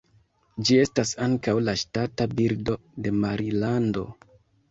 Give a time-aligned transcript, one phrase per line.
[0.67, 4.07] Ĝi estas ankaŭ la ŝtata birdo de Marilando.